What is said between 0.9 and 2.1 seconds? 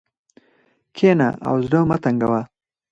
کښېنه او زړه مه